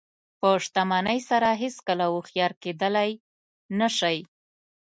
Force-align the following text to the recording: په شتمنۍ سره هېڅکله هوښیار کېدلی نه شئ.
په 0.39 0.49
شتمنۍ 0.63 1.19
سره 1.29 1.49
هېڅکله 1.63 2.05
هوښیار 2.13 2.51
کېدلی 2.63 3.11
نه 3.79 3.87
شئ. 3.97 4.17